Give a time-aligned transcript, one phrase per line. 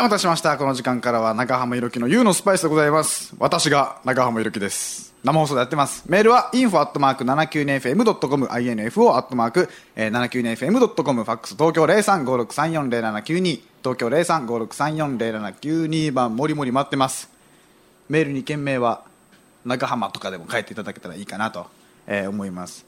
[0.00, 0.56] はい、お待たせしました。
[0.56, 3.34] この時間からは中浜ゆるきの U のスパイスでございます。
[3.38, 5.14] 私が中浜ゆるきです。
[5.22, 6.04] 生放送でやってます。
[6.08, 9.68] メールは info.792fm.com、info.
[9.96, 17.30] 792fm.com、ファックス東京0356340792、東京0356340792番、もりもり待ってます。
[18.08, 19.04] メールに件名は
[19.66, 21.66] 中浜とかでも書いていただけたらいいかなと、
[22.06, 22.86] えー思います。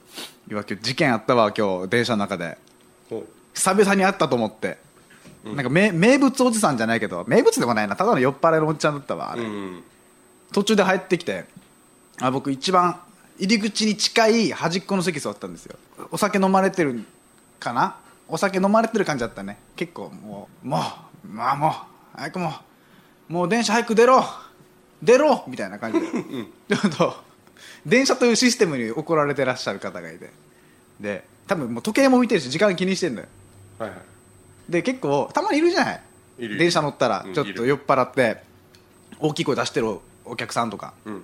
[0.51, 2.57] いわ今日事件あったわ、今日、電車の中で。
[3.11, 3.23] ほ
[3.53, 4.79] 久々に会ったと思って、
[5.45, 7.97] なんか名名物おじさんじゃないけど名物でもないな。
[7.97, 9.83] ただの酔っ払いのおっちゃんだったわあれ、ううん。
[10.53, 11.46] 途中で入ってきて
[12.21, 13.00] あ僕一番
[13.39, 15.77] 入り口に近い端っこの席座ったんですよ。
[16.11, 17.05] お酒飲まれてる
[17.59, 17.97] かな？
[18.29, 19.59] お酒飲まれてる感じだったね。
[19.75, 20.79] 結構もうも
[21.25, 21.72] うまあもう
[22.17, 22.55] 早くも
[23.29, 24.25] うもう電車早く出ろ。
[25.03, 25.45] 出ろ！
[25.49, 26.07] みたいな感じで、
[26.77, 27.17] ちょっと
[27.85, 30.31] 電車というシステムに怒られてらっしゃる方がいて。
[31.00, 33.28] で多分もう時計も見てるし時間気にしてんだよ。
[33.81, 33.98] はいはい
[34.72, 36.00] で結構たまにいるじゃない？
[36.58, 38.42] 電車乗ったらうんちょっと酔っ払って
[39.20, 40.94] 大きい声出してるお客さんとか。
[41.05, 41.22] うん。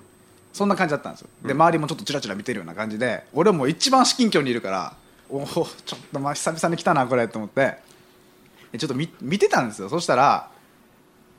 [0.52, 1.28] そんな感じだったんですよ。
[1.44, 4.94] で周りもちょっとチラチラ見てるような感じで俺も一番至近距離にいるから
[5.30, 5.66] おおちょっ
[6.12, 7.76] とまあ久々に来たなこれと思って。
[8.72, 9.88] でちょっと見見てたんですよ。
[9.88, 10.50] そしたら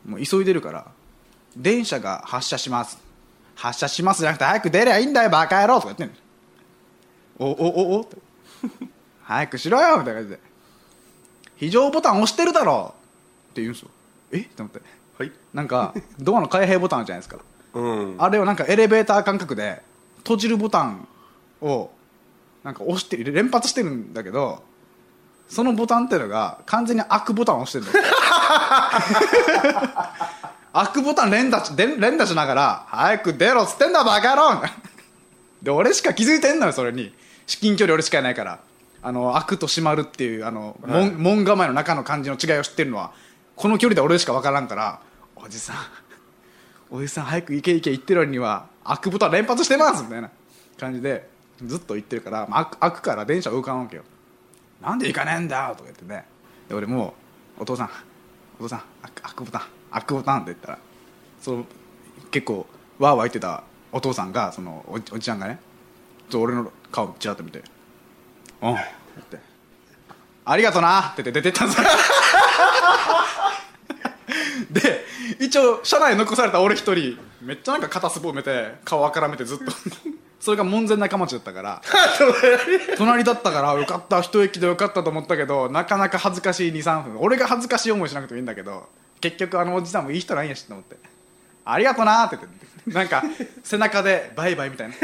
[0.05, 0.85] もう急いでるから
[1.55, 2.97] 電車が発車します。
[3.55, 6.13] 発車しますじゃなくて早く出りゃいいんだよバカ野郎とか言ってんの。
[7.39, 8.17] おおおおって。
[9.23, 10.39] 早くしろよみたいな感じで
[11.59, 12.93] 非常ボタン押してるだろ。
[13.51, 13.89] って言うんですよ。
[14.31, 14.39] え？
[14.39, 14.81] って思って。
[15.17, 15.31] はい。
[15.53, 17.39] なんかドアの開閉ボタンあるじゃないですか。
[17.73, 18.15] うん。
[18.17, 19.81] あれをなんかエレベーター感覚で
[20.19, 21.07] 閉じるボタン
[21.61, 21.91] を
[22.63, 24.63] なんか押して連発してるんだけど
[25.47, 27.91] そのボタンっていうのが完全に開くボタンを押してるの
[30.73, 34.61] 開くボタン連打し連連打しながら「早く出ろ」っつってんだバカ野郎。
[35.61, 37.13] で俺しか気づいてんのよそれに。
[37.47, 38.59] 至近距離俺しかいないから
[39.01, 43.13] あの開くと閉まるっていうあの、門門構えの中の感じの違いを知ってるのは
[43.55, 45.01] この距離で俺しか分からんから
[45.35, 45.75] おじさん
[46.91, 50.29] おじさん早く行け行け言ってる割には開くボタン連発してますみたいな
[50.77, 51.29] 感じで
[51.65, 54.03] ずっと言ってるから、まあ、開くから電車動かんわけよ。
[54.81, 56.25] なんで行かねえんだよとか言ってね。
[56.69, 57.13] で俺も
[57.59, 57.89] うお父さん
[58.59, 60.79] お父さん開くボタン開くボタンって言ったら
[61.41, 61.65] その
[62.31, 62.65] 結構
[62.99, 65.59] わーわー言ってたお父さんがそのおじおじちゃんがね
[66.33, 67.63] 俺の顔ちらっと見て
[68.61, 68.83] 「うん」って
[69.15, 69.39] 言って
[70.45, 71.87] 「ありがとな」って言って出てったんですよ
[74.69, 75.05] で
[75.39, 79.65] 一応車内残された俺一人めっちゃなんか肩すぼめて顔あからめてずっと。
[80.39, 81.81] それが門前仲町だったから。
[82.97, 87.17] 隣だったからよかった一息でよかったと思ったけどなかなか恥ずかしい23分。
[87.19, 88.87] 俺が恥ずかしい思いしなくてもいいんだけど
[89.19, 90.97] 結局あのおじさんもいい人なんやしと思って
[91.65, 92.69] 「ありがとな」って言って。
[92.87, 93.23] なんか
[93.63, 94.95] 背中でバイバイみたいな。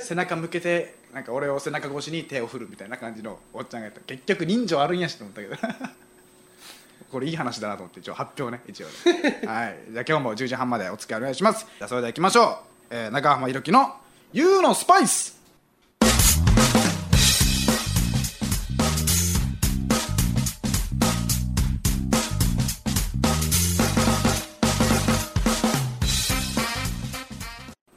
[0.00, 4.00] 背中向けてなんか俺を背中越しに手を振るみたいな感じのおっちゃんがやった。
[4.00, 5.56] 結局人情あるんやしと思ったけど。
[7.12, 8.92] これいい話だなと思って一応発表ね一応ね。
[9.46, 9.78] はい。
[9.90, 11.66] じゃあ今日も10時半までお付き合いお願いします。
[11.66, 12.56] じゃあそれでは行きましょう、
[12.88, 13.94] えー、中浜ひろきの
[14.32, 15.38] 「YOU のスパイス」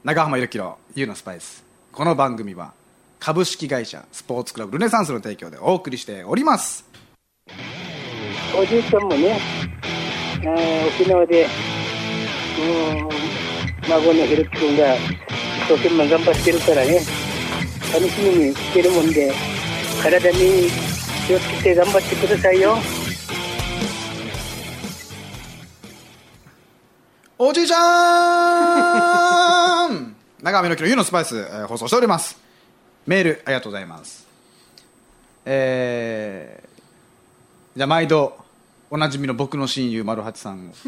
[0.03, 2.73] 中浜ひろきの「YOU のスパイス」この番組は
[3.25, 6.85] 株式会社スポーツクラブルネサンスの提供でお送りしております。
[8.55, 9.39] おじいちゃんもね、
[10.41, 11.49] あー沖縄で、うん、
[13.89, 14.99] 孫のひろき君が一
[15.67, 17.01] 生懸命頑張ってるからね、
[17.91, 19.33] 楽しみにしてるもんで、
[20.03, 20.69] 体に
[21.25, 22.77] 気をつけて頑張ってくださいよ。
[27.39, 27.77] おじいちゃ
[29.89, 30.15] ん！
[30.43, 32.45] 長浜のきの湯のスパイス、えー放送しております
[33.05, 34.27] メールありがとうございます。
[35.45, 38.35] えー、じゃあ毎度
[38.89, 40.73] おなじみの僕の親友丸八さんを。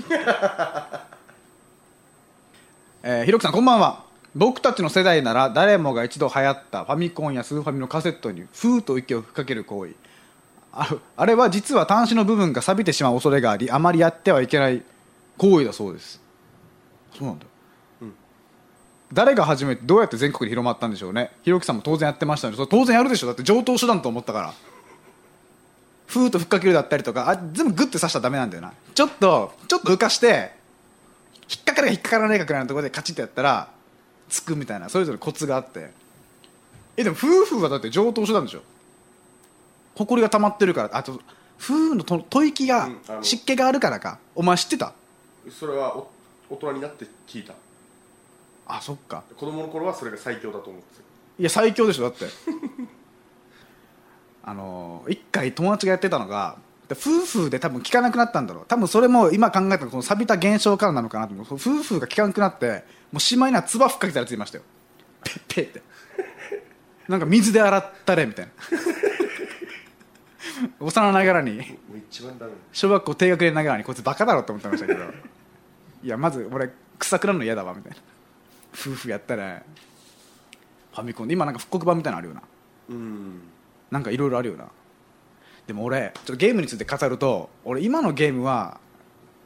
[3.03, 4.03] えー、ひろきさんこんばんは。
[4.35, 9.94] 僕たちの世代なら誰もが一度流行ったファミコンやスーファミのカセットにフーと息を吹きかける行為。
[10.73, 14.84] ああれは実は端子の部分が錆びてしまう恐れがありあまりやってはいけない
[15.38, 16.19] 行為だそうです。
[17.17, 17.46] そうなんだ、
[19.13, 21.31] 誰が始めてどうやって全国に広まったんでしょうね。
[21.43, 23.27] ひろきさんも当然やってましたので当然やるでしょ。
[23.27, 24.53] だって上等手段と思ったから。
[26.07, 28.73] ふーっとふっかけるだったりとかあ全部グッて刺したらダメなんだよな。
[28.93, 29.91] ちょっとちょっと。
[29.91, 30.51] 浮かして
[31.49, 33.69] 引っかかるか引っかからないかくらいのところでカチッとやったら
[34.29, 35.91] つくみたいなそれぞれコツがあって。
[36.97, 38.61] えでも夫婦はだって上等手段でしょ。
[39.95, 42.89] ほこりが溜まってるからあと夫婦のと吐息が、
[43.21, 44.19] 湿気があるからか。
[44.35, 44.93] お前知ってた？
[45.49, 46.09] それはお
[46.49, 47.53] 大人になって聞いた
[48.67, 49.23] あそっか。
[49.35, 51.02] 子供の頃はそれが最強だと思って
[51.40, 52.25] いや最強でしょだって。
[54.43, 58.66] あの一回友達がやってたのがで夫婦で多分聞かなくなったんだろう。
[58.66, 61.46] 多分それも今考えたらこの錆びた現象からなのかなと思う。
[61.52, 64.64] 夫婦が聞かなくなってもうしまいには唾ふっかけたらついましたよ。
[65.23, 65.81] ペッペッって。
[67.08, 68.52] なんか水で洗ったれみたいな。
[70.79, 71.78] 幼ながらに。
[72.72, 75.03] 小学校低学年ながらにこいつバカだろって思ってましたけど。
[76.03, 76.69] いやまず俺
[76.99, 77.97] 臭くなるの嫌だわみたいな
[78.73, 79.64] 夫婦やったら
[80.93, 82.41] ファミコンで今なんか復刻版みたいなのあるよな。
[82.90, 83.41] うん。
[83.91, 84.67] なんかいろいろあるよな。
[85.66, 88.79] でも俺ちょっとゲームについて語ると俺今のゲームは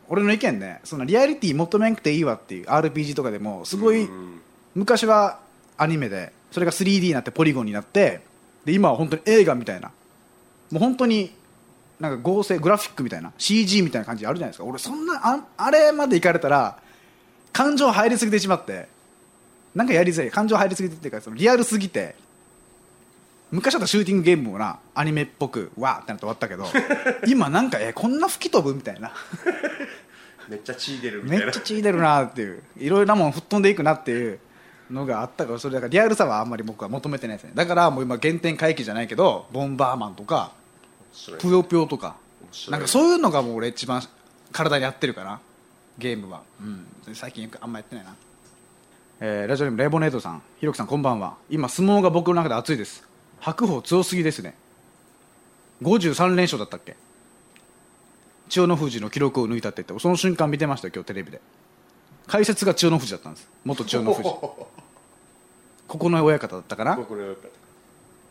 [0.08, 4.42] 俺の意見ねそんなリアリティ求めなくていいわっていう RPG とかでもすごいうん。
[4.76, 5.40] 昔は
[5.78, 8.22] アニメでそれが 3D になってポリゴンになって
[8.66, 9.92] で今は本当に映画みたいな。
[10.72, 11.36] もう本当に
[12.00, 14.66] なんか合成グラフィックみたいな CG みたいな感じあるじゃないですか。
[14.66, 16.78] 俺そんなああれまでいかれたら
[17.52, 18.88] 感情入りすぎてしまって
[19.76, 22.16] なんかやりづらい感情入りすぎてっていうかそのリアルすぎて
[23.52, 26.66] 昔だったらシューティングゲームもなアニメっぽくわーってなって終わったけど
[27.28, 29.14] 今なんかえこんな吹き飛ぶみたいな。
[30.50, 31.52] めっちゃ血出るみめたいな。
[31.52, 34.40] っちゃ血出るなっていういろいろなもん吹っ飛んでいくなっていう
[34.90, 37.52] のがあったからそれだからリアルさはあんまり僕は求めてないですね。
[37.56, 40.52] だからもう今原点回帰じゃないけどボンバーマンとか
[41.40, 42.16] ぷよぷよとか
[42.70, 44.02] なんかそういうのがもう俺一番
[44.52, 45.40] 体に合ってるかな
[45.98, 48.16] ゲームは、うん、最近あんまやってないな、
[49.24, 50.42] えーラジオネームレイボネードさん。
[50.60, 51.36] ひろきさんこんばんは。
[51.48, 53.08] 今相撲が僕の中で熱いです。
[53.40, 54.56] 白鵬強すぎですね。
[55.84, 56.96] 53連勝だったっけ。
[58.50, 61.40] 千代の富士の記録を抜いたって言ってその瞬間見てましたよ今日テレビで。
[62.26, 63.48] 解説が千代の富士だったんです。
[63.64, 64.30] 元千代の富士。
[64.32, 64.68] こ
[65.88, 66.98] この親方だったかな。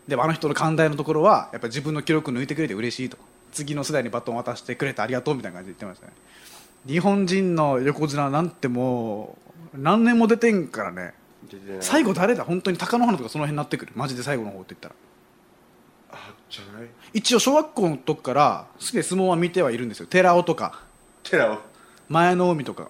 [0.08, 3.16] でもあの人の寛大のところはやっぱ自分の記録抜いてくれて嬉しいと。
[3.52, 6.12] 次の世代にバトン渡してくれてありがとうみたいな感じで言ってましたね。
[6.84, 11.14] 日本人の横綱なんてもう何年も出てんからね。
[11.80, 12.44] 最後誰だ？
[12.44, 13.92] 本当に貴乃花とかその辺になってくる。
[13.94, 14.94] マジで最後の方って言ったら。
[16.12, 16.88] あじゃない。
[17.12, 20.06] 一応小学校の時から好きで相撲は見てはいるんですよ。
[20.06, 20.80] 寺尾とか。
[21.22, 21.58] 寺尾。
[22.08, 22.88] 前の海とか。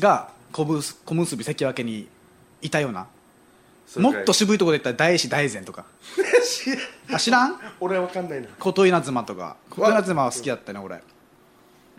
[0.00, 2.08] が小結小結び関脇に
[2.62, 3.06] いたような。
[3.96, 5.84] もっと渋いところで言ったら大師大善とか。
[7.12, 7.58] あ知らん？
[7.80, 8.48] 俺は分かんないな。
[8.58, 9.56] 琴稲妻とか。
[9.70, 11.02] 琴稲妻は好きだったね俺。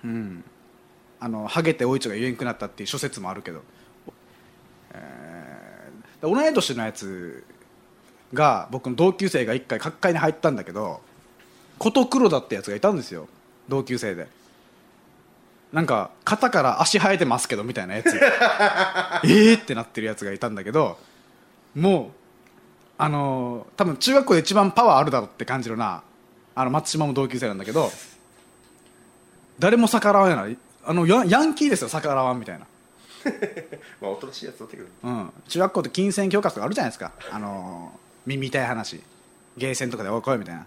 [0.03, 0.43] うん
[1.19, 3.61] あのハゲておいちが言えんくなったっていう諸説もあるけど、
[4.93, 7.45] えー同い年のやつ
[8.33, 10.99] が僕の同級生が一回角界に入ったんだけど
[11.77, 13.29] 琴黒田ってやつがいたんですよ。
[13.69, 14.27] 同級生で。
[15.71, 18.07] なんか肩から足生えてますけどみたいなやつ。
[19.23, 20.97] えーってなってるやつがいたんだけど
[21.73, 22.11] もう
[22.97, 26.03] あのー多分中学校で一番パワーあるだろうって感じるな
[26.53, 27.89] あの松島も同級生なんだけど
[29.57, 30.57] 誰も逆らわない。
[30.89, 32.65] あのヤヤンキーですよ逆らわんみたいな、
[34.01, 37.11] まあおとなしいやつだったけどうん、中学校って金銭教科書とかあるじゃないですか。
[37.31, 39.01] あのー耳痛い話。
[39.55, 40.65] ゲーセンとかで「おい来い」みたいな。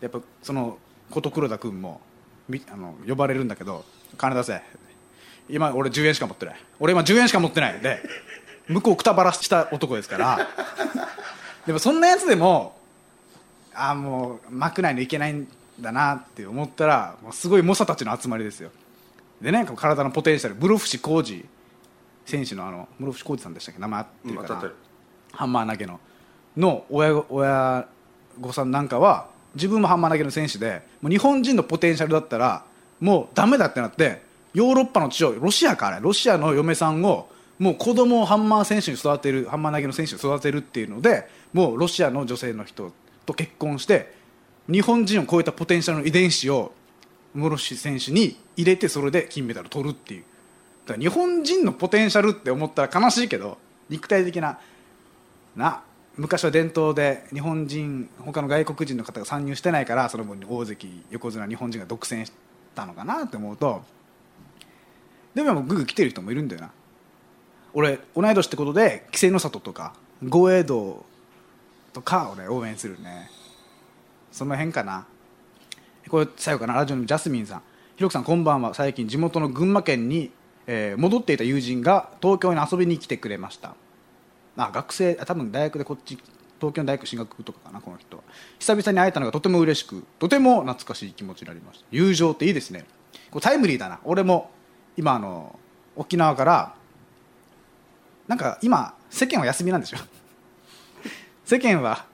[0.00, 0.78] やっぱその
[1.10, 2.00] 琴黒田君も
[2.48, 3.84] みあの呼ばれるんだけど
[4.16, 4.62] 「金出せ」
[5.50, 6.56] 今俺10円しか持ってない。
[6.78, 7.80] 俺今10円しか持ってない。
[7.80, 8.00] で
[8.68, 10.48] 向こうくたばらした男ですから。
[11.66, 12.78] でもそんなやつでも
[13.74, 15.48] ああもう幕内のいけないん
[15.80, 18.70] だなって思ったらすごい猛者たちの集まりですよ
[19.40, 21.44] でね体のポテンシャル室伏浩二
[22.24, 24.72] 選手のあの室伏浩二さんでしたっけ名前合ってるかな、うん
[25.32, 26.00] ハンマー投げの
[26.56, 27.86] の親御親
[28.40, 32.64] 御さんなんかは自分もハンマー投げの選手でもう日本人のポテンシャルだったら
[32.98, 34.22] もうダメだってなって
[34.54, 42.92] ヨーロッパの地をロシアからロシアの嫁さんをもう子供をハンマー選手に育てるハンマー投げの選手に育てるっていうのでもうロシアの女性の人
[43.26, 44.14] と結婚して
[44.68, 46.72] 日本人を超えたポテンシャルの遺伝子を
[47.38, 50.24] 室伏選手に入れてそれで金メダル取るっていう。
[50.86, 54.58] だから日本人のポテンシャルって思ったら悲しいけど肉体的な
[55.54, 55.82] な
[56.16, 62.32] 昔は伝統で日本人他の外国人の方が参入してないからその分大関横綱日本人が独占し
[62.74, 63.82] たのかなって思うと
[65.34, 66.70] でもグーグー来てる人もいるんだよな。
[67.74, 69.94] 俺同い年ってことで稀勢の里とか
[70.26, 71.04] 豪栄道
[71.92, 73.30] とか俺応援するね。
[74.32, 75.06] その辺かな。
[76.08, 76.74] これ最後かな。
[76.74, 77.62] ラジオのジャスミンさん。
[77.96, 78.72] ひろきさんこんばんは。
[78.74, 80.30] 最近地元の群馬県に、
[80.66, 83.74] えー戻っていた友人が東京に遊びに来てくれました。
[84.56, 86.18] あ学生あ多分大学でこっち
[86.58, 88.22] 東京の大学進学とかかなこの人は。
[88.58, 91.86] 久々に会えたのがとても嬉しくとても懐かしい気持ちになりました。
[91.90, 92.84] 友情っていいですね。
[93.30, 94.00] こうタイムリーだな。
[94.04, 94.50] 俺も
[94.96, 95.58] 今あの
[95.94, 96.74] 沖縄から
[98.26, 100.00] なんか今世間は休みなんですよ
[101.44, 102.04] 世間は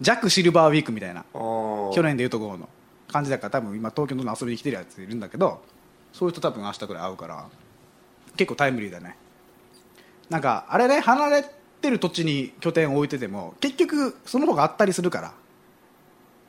[0.00, 1.24] 弱シルバーウィークみたいな。
[1.32, 2.68] 去去年でいうところの
[3.12, 5.62] 感じだから多分今東京の遊びに来てるやついるんだけど
[6.12, 7.46] そういう人多分明日くらい会うから
[8.36, 9.16] 結構タイムリーだね。
[10.30, 11.44] なんかあれね離れ
[11.82, 15.34] てる土地に拠点を置いてても結局その方があったりするから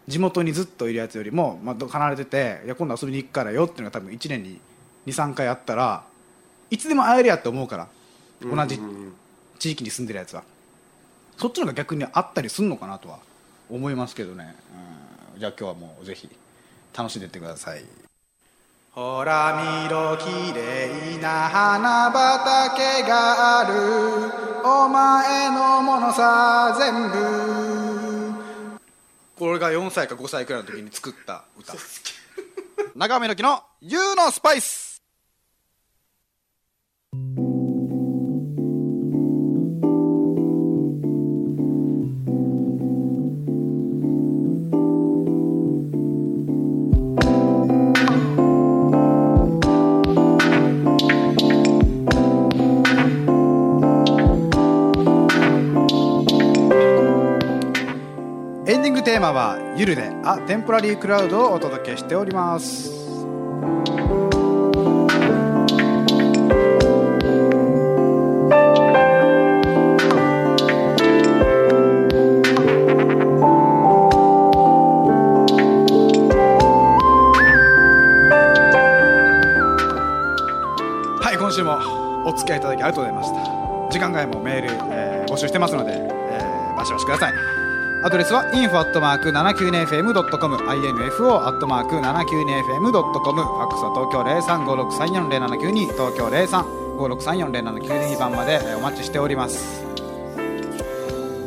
[0.08, 4.60] 地元にずっといるやつよりも、まあ、離れてていや今度遊びに行くからよっていうのが多分1年に
[5.08, 6.06] 23回あったら
[6.70, 7.88] いつでも会えるやって思うから
[8.42, 8.80] 同じ
[9.60, 10.44] 地域に住んでるやつは。
[11.38, 13.20] そっちの方が逆にあったりすんのかなとは
[13.70, 14.56] 思いますけどね、
[15.34, 16.30] うん、じゃあ今日はもうぜひ。
[16.96, 17.84] 楽しんでいってください。
[18.92, 24.64] ほら見ろきれいな花畑がある。
[24.64, 28.34] お前のものさ全部。
[29.38, 31.74] これが4歳か5歳くらいの時に作った歌。
[32.96, 34.82] 長めの木の「ユーのスパイス」
[59.24, 62.92] マは「ゆるであテンポラリークラウド」をお届けしております。
[81.22, 81.80] はい今週も
[82.26, 83.90] お付き合いいただきありがとうございました。
[83.90, 87.53] 時間外もメール、えー募集してますので、えー、バシバシください。
[88.04, 99.86] アドレスは info.792fm.com info.792fm.com ファックスは東京0356340792東京0356340792番までお待ちしております。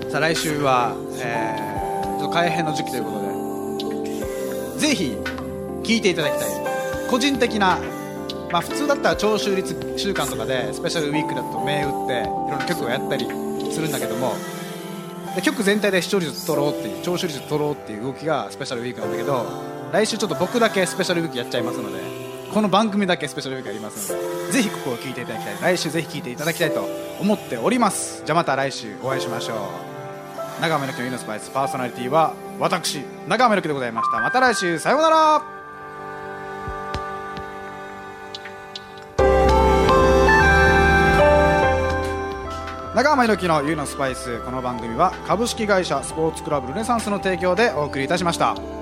[0.08, 3.26] さあ来週は、えー、ちょっと改編の時期ということで
[4.78, 5.14] ぜひ
[5.84, 6.48] 聴いていただきたい。
[7.10, 7.78] 個人的な
[8.50, 13.26] まあ普通だったら聴取率週間とかでスペシャルウィークだと銘打っていろんな曲をやったり
[13.70, 14.34] するんだけども
[15.36, 19.46] で曲全体で視聴率取ろうっていう聴取率取ろうっていう動きがスペシャルウィークなんだけど
[19.92, 22.00] 来週ちょっと僕だけスペシャルウィークやっちゃいますので
[22.52, 25.76] この番組だけスペシャルウィークやりますのでぜひここを聞いていただきたい。
[25.76, 26.86] 来週ぜひ聞いていただきたいと
[27.20, 28.22] 思っております。
[28.24, 29.56] じゃあまた来週お会いしましょう。
[30.62, 34.20] 長めの木のイノスパイスパーソナリティは私長めの木でございました。
[34.20, 35.55] また来週さようなら
[42.96, 48.75] 中浜ひろきの「ゆうのスパイス」この番組は株式会社スポーツクラブルネサンスの提供でお送りいたしました。